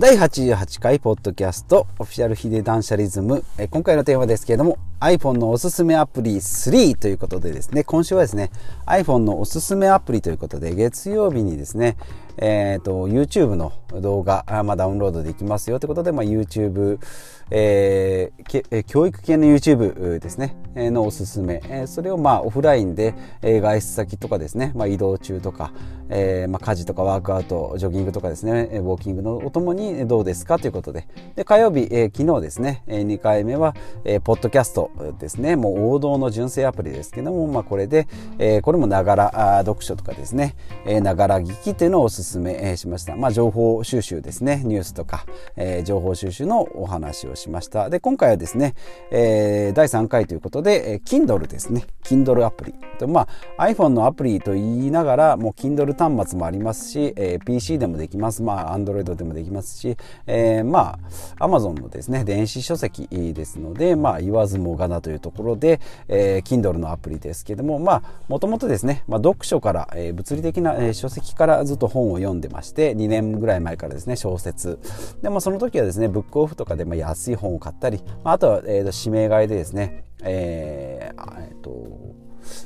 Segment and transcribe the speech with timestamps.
[0.00, 3.44] 第88回ポッドキャストオフィシャルヒデ断捨リズム。
[3.58, 8.50] え今回のテーマですけれども iPhone のおすすめアプリ3ということでですね、今週はですね、
[8.86, 11.96] iPhone のおすすめアプリということで月曜日にですね、
[12.38, 16.98] えっ、ー、と、YouTube の動画、まあ、ダウンロードできますよということで、まあ、YouTube、
[17.50, 21.62] えー、教育系の YouTube ですね、のおすすめ。
[21.68, 25.72] えそれをまあオフラインで、え外出先とかですね、まあ、移動中とか、
[26.10, 31.08] えー、まあ家事とかワークアウト、ジョギングとかですね、ウォーキングのおともにどうですかということで。
[31.36, 33.74] で、火曜日、えー、昨日ですね、2回目は、
[34.04, 34.87] えー、ポッドキャスト
[35.18, 40.56] ですね、もう王道の純正アプリですけども、まあこれで、えー、これもながら読書とかですね、
[41.02, 43.16] ながら聞きというのをおすすめしました。
[43.16, 45.24] まあ情報収集ですね、ニュースとか、
[45.56, 47.90] えー、情報収集のお話をしました。
[47.90, 48.74] で、今回はですね、
[49.10, 51.84] えー、第3回ということで、えー、Kindle ですね。
[52.04, 52.74] Kindle アプリ。
[52.98, 58.42] とまあ、iPhone のアプリと言いながら、もう Kindle 端末もありますし、えー、PC でもできます。
[58.42, 60.98] まあ、Android でもできますし、えー、ま
[61.38, 74.78] あ、Amazon のですね、電子書籍ですので、まあ、言わずもかなというところで、えー、Kindle のアプリですけども、まあ、もともとですね、まあ、読書から、えー、物理的な、えー、書籍からずっと本を読んでまして、2年ぐらい前からですね、小説。
[75.22, 81.70] でもその時はですね、ブックオフとかでまあ安い本を買ったり、まあ、あとは、えー、と指名買いでですね、えー、えー、と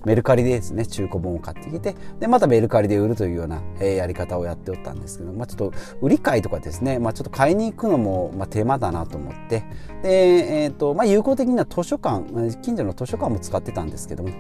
[0.05, 9.65] メルカリでですね中古本を買ってきてでまたメルカリで売るというような、え、やり方をやっておったんですけど、まあ、ちょっと売り買いとかですね、まあ、ちょっと買いに行くのも、ま、手間だなと思って。
[10.03, 12.25] で、えーとまあ、有効的には図書館
[12.63, 14.31] 近所の図書館も使ってたんですけども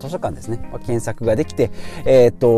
[0.00, 1.70] 図書館ですね、まあ、検索ができて、
[2.04, 2.48] えー、っと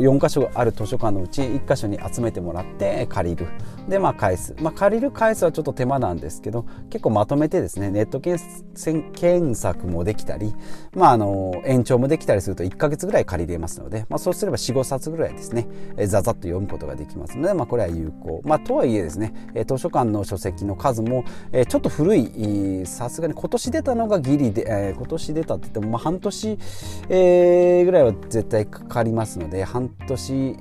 [0.00, 3.46] 4箇所ある図書館のうち1箇所に集めてもらって借りる。
[3.88, 10.54] でまあ返す、まあ、借りる返すはちょっと手間なんですけど結構まとめてですねネット検索もできたり、
[10.92, 15.66] まあ、あの延長もできたりすると1ヶ月ぐらい借りれますので、まあ、そうすれば45冊ぐらいですね
[16.06, 19.32] ざざっと読むことができますので、まあ、これは有効、まあ、とはいえですね
[19.66, 22.28] 図書館の書籍の数もえちょっと古い。
[22.84, 26.58] さすがに今年出たのがギリでえ今年出たって言っても、まあ、半年
[27.08, 30.56] えー、ぐらいは絶対かかりますので半年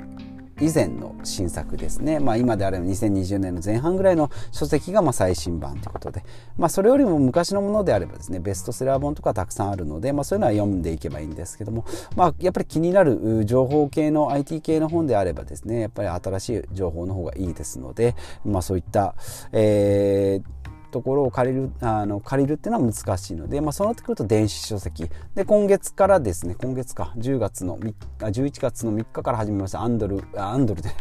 [0.60, 6.24] 以前の新作ですね、まあ、今であれば2020年の前半ぐらいの書籍がまあ最新版ということで、
[6.58, 11.86] まあ、それよりも昔のものであればですねベストセラー本とかたくさんあるので、まあ、そういうのは読んでいけばいいんですけども、
[12.16, 19.16] まあ、やっぱり気になる情報系の IT 系の本であればですねやっぱり新しい情報の方がいいですので、まあ、そういった、
[19.52, 20.57] えー
[20.92, 30.92] ところを借りるあの借りるっていうのは難しいので、まあ、そうなってくると電子書籍で今月からですね今月か10月の3 11月の3日から始めましたアンドルアンドルで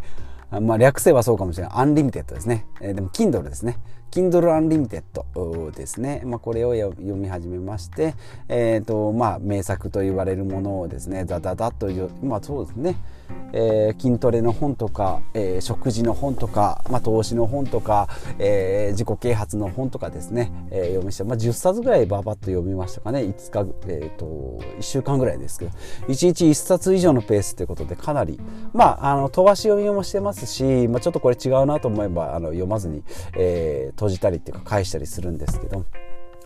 [0.60, 1.72] まあ、略せばそうかもしれない。
[1.74, 2.66] アンリミテッドですね。
[2.80, 3.78] えー、でも、Kindle ですね。
[4.10, 6.22] Kindle Unlimited ですね。
[6.24, 8.14] まあ、これを読み始めまして、
[8.48, 12.96] え、ー、と、まあ、名作と言われるものをですね、ザダダという、まあ、そうですね。
[13.52, 18.08] えー、筋トレの本とか、えー、食事の本とか、まあ、投資の本とか、
[18.38, 25.70] えー、自己啓発の本とかですね、えー、読みして、まあ、10冊ぐらいババッと読みましたかね5日、えーと、1週間ぐらいですけど
[26.08, 28.38] 1日1冊以上のペースということでかなり、
[28.72, 33.02] まあ、あの飛ばし読みもしてますし、まあ、ちょっとこれ違うなと思えばあの読まずに、
[33.36, 35.84] えー、閉じたりっていうか返したりするんですけど。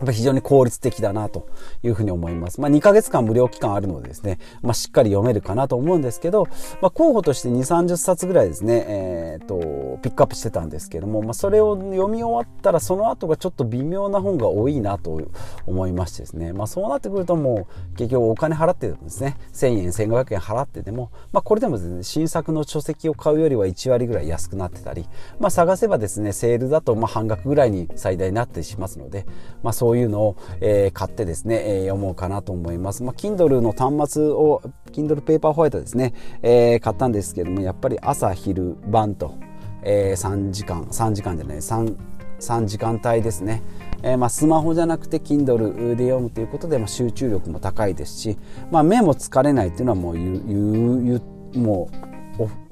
[0.01, 1.47] やっぱ非常に効率的だなと
[1.83, 2.59] いうふうに思います。
[2.59, 6.47] まあ、2ヶ月間無料期間あるのでですね、まあ、しっかり読めるかなと思うんですけど、
[6.81, 15.21] まあ、候補として2、30冊ぐらいですね、えー、っと、ピックアップしてたんですけども、まあ、それを読み終わったらその後がちょっと微妙な本が多いなと
[15.67, 25.05] 思いましてですね、まあ、そうなってくるともう結局お金払ってるんですね、1000円、1500円払ってでも、まあ、これでもですね、新作の書籍を買うよりは1割ぐらい安くなってたり、
[25.39, 29.25] まあ、探せばですね、セールだとまあ半額ぐらいに最大になったりしますので、
[29.61, 33.03] まあ、そうういうのを、えー、買ってですね、えー、読もうかなと思います。
[33.03, 39.35] まあ、Kindle の端末を Kindle ペーパーホワイトですね、えー、買ったんですけどもやっぱり朝昼晩と、
[39.83, 41.95] えー、3時間3時間じゃない 3,
[42.39, 43.61] 3時間帯ですね、
[44.03, 48.37] えー、まあ、スマホじゃなくて Kindle で読むということで、まあ、集中力も高いですし、
[48.71, 51.21] まあ、目も疲れないっていうのはもう言う言う
[51.57, 52.10] もう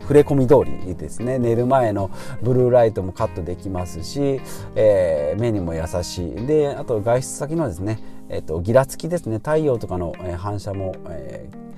[0.02, 1.38] 触れ込み通りですね。
[1.38, 2.10] 寝る前の
[2.42, 4.42] ブルーライトもカットできますし、
[4.76, 6.48] えー、目にも優しい。
[6.48, 8.00] であと外出先のですね、
[8.30, 9.38] えーと、ギラつきですね。
[9.38, 11.69] 太陽とかの反射も、えー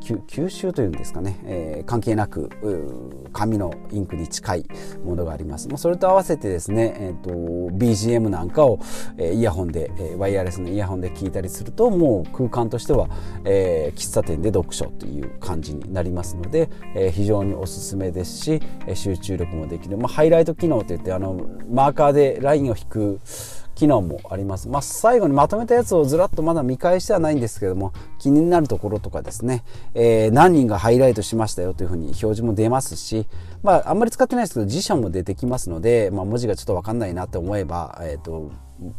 [0.00, 2.50] 吸収というんですかね、えー、関係なく
[3.32, 4.66] 紙のインクに近い
[5.04, 5.68] ものがあります。
[5.76, 7.30] それと合わせてですね、えーと、
[7.76, 8.80] BGM なんかを、
[9.18, 13.08] え、イヤホンで、え、ワイヤレスのイヤホンで聞いたりするともう空間としては、
[13.44, 18.60] えー、喫茶店で読書という感じになりますので、えー、非常におすすめですし
[18.94, 23.20] 集中力もできる、まあ、ハイライト機能といってあのマーカーでラインを引く
[23.80, 24.68] 機能もあります。
[24.68, 33.26] まあ、最後にまとめたやつをずらっとまだ見返してはないんですけども、気になるところとかですね、えー、何人がハイライトしましたよというふうに表示も出ますし、
[33.62, 38.52] まあ、あんまり使ってないですけど、辞書も出てきますので、まあ、文字がちょっとわかんないなって思えば、えっ、ー、と、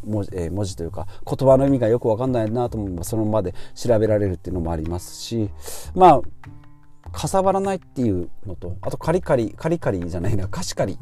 [0.03, 5.49] 文字,、文字というか言葉の意味がよくわかんないなと思えばそのままで調べられるっていうのもありますし
[5.95, 6.21] まあ
[7.11, 10.99] かさばらないっていうのとあとカリカリカリカリじゃないな貸し借り、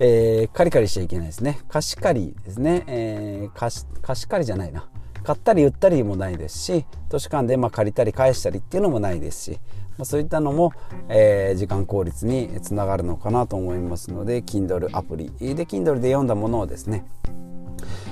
[0.00, 1.60] えー、カリカリしちゃいけないですね。
[1.68, 4.88] 貸し借りですね、えー、貸し貸し借りじゃないな。
[5.22, 9.60] 買ったり売ったりもないですし図書館でま借りたり返したりっていうのもないですし、
[9.98, 10.72] まあ、そういったのも、
[11.08, 15.30] えー、時間効率につながるのかなと思いますので Kindle アプリ。
[15.38, 17.04] で Kindle で読んだものをですね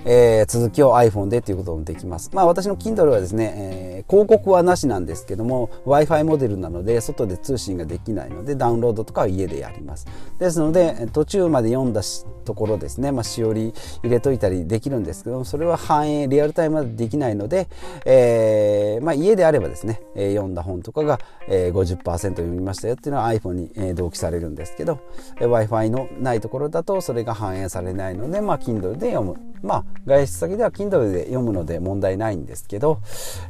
[0.09, 2.31] えー、続きを iPhone でということもできます。
[2.33, 10.07] まあ私の Kindle はですね、えー、広告はなしなんですけども Wi-Fi モデルなので外で通信ができないのでダウンロードとかは家でやります。
[10.39, 12.03] ですので途中まで読んだ
[12.45, 13.75] ところですね、まあ、しおり
[14.05, 17.69] 入れといたりできるんですけどもそれは反映リアルタイムまでできないので、
[18.07, 21.19] えー、まあ、家であればですね、え読んだ本とかが、
[21.49, 25.01] え50%読みましたよっていうのは iPhone に、え同期されるんですけど、
[25.41, 29.37] え Wi-Fi のないところだとそれが反映されないので、まあ、Kindle で読む。
[29.63, 33.01] まあ、外出先では Kindle で読むので問題ないんですけど、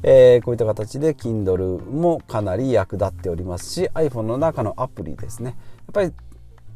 [0.02, 5.50] えー、こういった形で Kindle もかなり役立っておりますし iPhone の中のアプリですね。
[5.50, 5.56] やっ
[5.92, 6.12] ぱり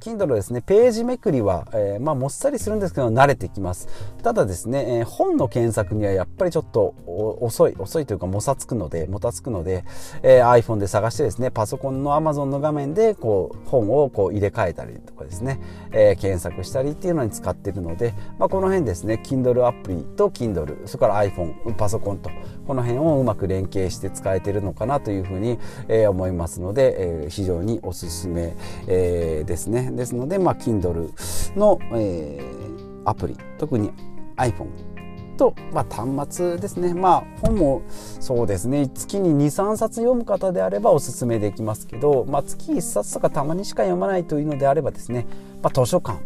[0.00, 3.86] Kindle ですね、ページめくりは、えー、まあ、もっさりするんですけど、慣れてきます。
[4.22, 6.94] ただですね、えー、本の検索にはやっぱりちょっと
[7.40, 9.84] 遅い、遅いというか、もさつくので、もたつくので、
[10.22, 15.60] えー、iPhone で探してですね、パソコンの Amazon の画面で、こう、本をこう入れ替えたりとかですね、
[15.92, 22.30] え検索したりっていうのに使ってるので、まあ、この辺ですね、Kindle アプリと Kindle、それから iPhone、パソコンと、
[22.70, 25.58] この辺をうまく連携して使えてるのかなというふうに、
[25.88, 28.54] え思いますので、え非常におすすめ、
[28.86, 29.90] えですね。
[29.90, 31.10] ですので、まあ、Kindle
[31.58, 33.90] の、えー、アプリ特に
[34.36, 34.68] iPhone
[35.36, 36.94] と、まあ、端末ですね。
[36.94, 38.88] まあ本もそうですね。
[38.94, 45.26] 月に23冊読む方であればおすすめできますけど、まあ、月1冊とかたまにしか読まないというのであればですね、
[45.60, 46.20] まあ、図書館、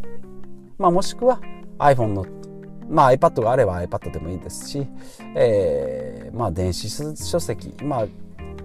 [0.76, 1.41] まあ、もしくは
[1.79, 2.26] iPhone の
[2.88, 4.86] まあ、iPad があれば iPad でもいいですし、
[5.34, 8.06] えーまあ、電子書籍、まあ、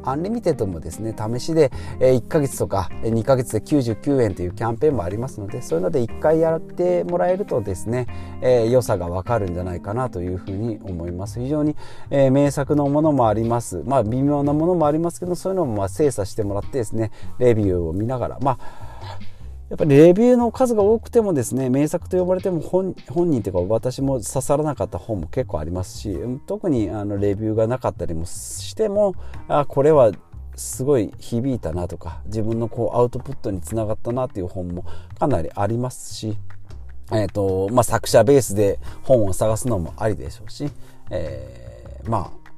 [0.03, 8.07] アンリミテッドもですね試しで1ヶ月とか2ヶ月で99円というキャンペーンもありますのでそういうので1回やってもらえるとですね、
[8.41, 11.39] えー、良さがわかるんじゃないかなというふうに思います。
[11.39, 11.75] 非常に、
[12.09, 13.83] えー、名作のものもあります。
[13.85, 18.88] まあ微妙なものもありますけどそういうのもまあ精査してもらってですねレビューを見ながらまあ
[19.69, 22.95] やっぱりレビューの数が多くてもですね名作と呼ばれても本
[23.29, 26.17] 人というか私も刺さらなかった本も結構ありますし
[26.47, 29.13] 特にあのレビューがなかったりもしても
[29.47, 30.11] あこれは
[30.55, 34.85] すごい響いたなとか自分のこうアウトプットにつながったなっていう本も
[35.19, 36.35] かなりありますし、
[37.11, 40.69] えーとまあ、作者ベースで本を探すのもありでしょうし、
[41.11, 42.49] えー、まあ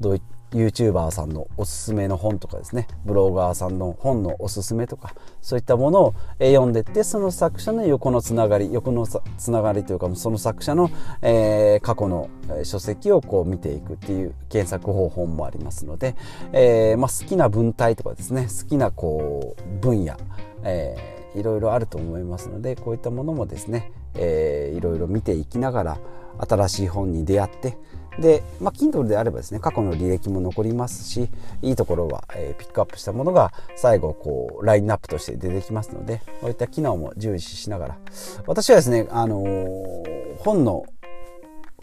[0.00, 2.86] どういった YouTuber さんのおすすめの本とかですね。
[3.04, 10.90] ブロガーさんの本のおすすめとかそういったものを読んでってその作者の横のつながり横のつながりというかその作者の、
[11.22, 12.28] えー、過去の
[12.64, 16.14] 書籍をこう見ていくっていう検索方法もありますので、
[16.52, 18.42] えーまあ、好きな文体とかですね。
[18.42, 20.16] 好きなこう分野、
[20.62, 25.98] えー、いろいろあると思いますのでこういったものもですね、いろいろ見ていきながら
[26.38, 27.76] 新しい本に出会って
[28.18, 31.28] で、まあ、Kindle であればですね過去の履歴も残りますし
[31.62, 37.98] いいところは、えー、ピックアップしたものが最後こうラインナップとして出てきますのでこういった機能も重視しながら。
[38.46, 40.84] 私はですね、あのー、本の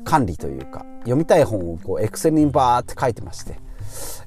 [0.04, 3.56] 管理というか読みたい本をこう Excel にバーって書いてまして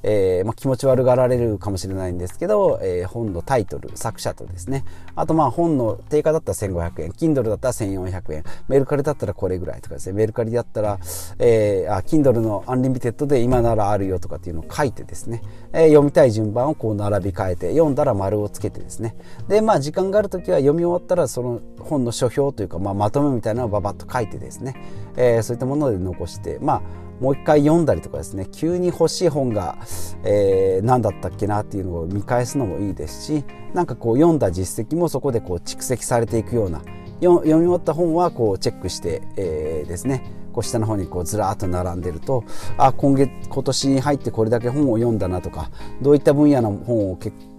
[0.09, 4.85] えー、まあ、気持ち悪がられるかもしれないんですけど、えー、本のタイトル作者とですね。
[5.17, 10.13] あとまあ本の定価だったら1500円 Kindle だったら1400円メルカリだったらこれぐらいとかですね。
[10.13, 11.01] メルカリだったら、
[11.41, 19.17] えー、あ Kindle のアンリミテッドで今ならあるよとかっていうのを書いてですね、え読みたい順番をこう並び替えて読んだら丸をつけてですね。
[19.49, 24.77] でまあ時間がある時は読み終わったらその本の書評というか、まあ、まとめみたいなのをババッと書いてですね、
[25.17, 28.47] えそういったもので残してまあもう一回読んだりとかですね。
[28.53, 29.79] 急に欲しい本が、
[30.25, 36.81] えー、何だったっけなっていうのを見返すのもいいですしなんかこう読んだ実績もそこでこう蓄積されていくような
[37.21, 40.23] 読み終わった本はこうチェックして、えー、ですね。
[40.53, 42.43] こう下の方にこうずらっと並んでると
[42.79, 47.56] あ今月今年に入ってこれだけ本を読んだなとかどういった分野の本を結構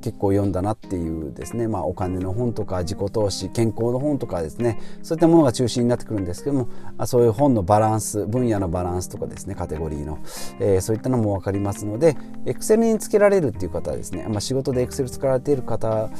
[0.00, 4.80] 結構読んだなっていうですね、まあ、お金の本とか自己投資健康の本とかですね。
[5.02, 6.68] そういったものが中心になってくるんですけども
[7.06, 9.54] そういう本のバランス分野のバランスとかですね。
[9.54, 10.18] カテゴリーの、
[10.58, 12.16] えー、そういったのも分かりますので
[12.46, 16.10] エクセルにつけられるっていう方はですね、まあ、仕事でエクセル使われている方、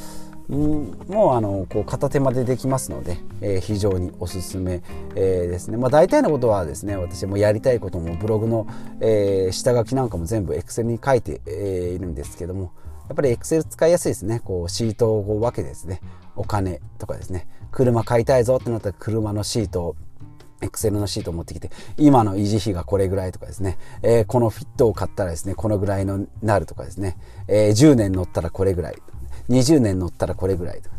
[0.49, 4.81] もうあのこう片手間でできますので、えー、非常におすすめ、
[5.15, 8.67] えー、ですね、まあ、大体のことはですね私もやりたいこともブログの、
[8.99, 12.73] えー、下書きなんかも全部 Excel に書いて、えー、いるんですけども
[13.11, 14.39] やっぱり Excel 使いやすいですね。
[14.39, 15.99] こうシートを分けてですね。
[16.37, 17.45] お金とかですね。
[17.69, 19.95] 車買いたいぞってなったら車のシートを
[20.61, 27.17] エクセルのシートを持ってきて、今の維持費がこれぐらいとかですね、えー、このフィットを買ったらですね、このぐらいのなるとかですね、
[27.49, 28.95] えー、10年乗ったらこれぐらい、
[29.49, 30.95] 20年乗ったらこれぐらいとか、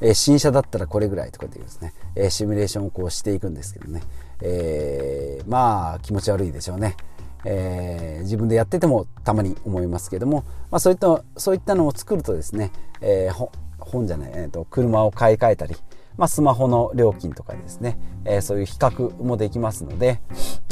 [0.00, 4.02] えー、新車だったらこれぐらいとかっていうですね、えシミュレーションをこうしていくんですけどね、
[4.40, 6.96] えまあ気持ち悪いでしょうね。
[7.44, 12.70] えー、自分でやっててもたまに思いますけども、まあ、そういったそういったのを作るとですね、
[13.00, 15.74] えー、本じゃない、えーと車を買い替えたり、
[16.16, 20.20] まあ、スマホの料金とかですね、えー、そういう比較もできますので、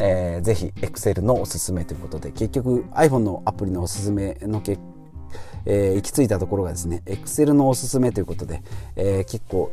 [0.00, 4.80] えー、ぜひ Excel のおすすめということで結局 iPhone のアプリのおすすめの結
[5.66, 8.62] えー、行き着いたところがですね Excel のおすすめということで、
[8.96, 9.70] えー、結構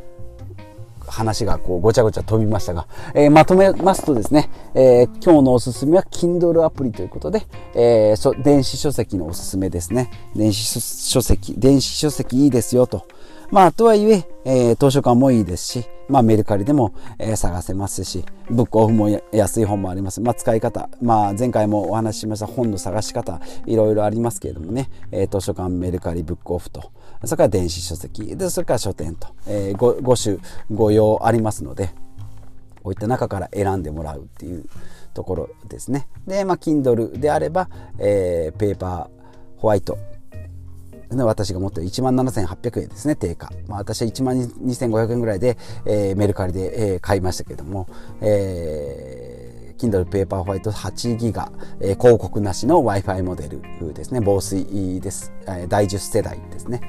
[1.10, 10.10] 話がこうごちゃごちゃ飛びましたが、えー、まとめますとですね、えー、今日のおすすめは Kindle アプリということで、えー、電子書籍のおすすめですね。
[10.34, 13.06] 電子書籍、電子書籍いいですよと。
[13.50, 20.20] まあ、とはいええー、図書館もいいですし、まあ、メルカリでも、えー、探せますし、ブックオフも安い本もあります。
[20.20, 26.90] まあ、使い方、まあ、前回もお話ししました本の探し方、いろいろありますけれどもね、えー、図書館、メルカリ、ブックオフと、
[27.24, 31.90] それから電子書籍、でそれから書店と、えー、5, 5種、5用ありますので、
[32.82, 34.64] こういった中から選んでもらうっていう
[35.14, 36.08] ところですね。
[36.26, 39.98] で、まあ、Kindle であれば、えー、ペーパー、ホワイト、
[41.10, 43.50] 私が持ってる1万7800円ですね、定価。
[43.66, 45.56] まあ、私は1万2500円ぐらいで、
[45.86, 47.88] えー、メルカリで、えー、買いましたけども、
[48.20, 49.37] えー、
[49.78, 55.32] Kindle Paper White 8ギガ、えー、広告なしの Wi-Fi モデルですね、防水です。
[55.46, 56.80] えー、第10世代ですね。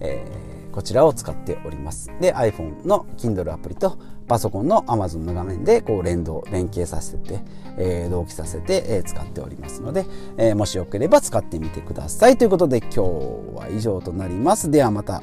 [0.00, 2.10] えー、こちらを使っております。
[2.20, 7.40] で、iPhone の Kindle アプリとパソコンの Amazon の画面でこう連動、連携させて、
[7.76, 10.06] えー、同期させて、えー、使っておりますので、
[10.38, 12.38] えー、もしよければ使ってみてください。
[12.38, 13.00] ということで今日
[13.56, 14.70] は以上となります。
[14.70, 15.22] ではまた。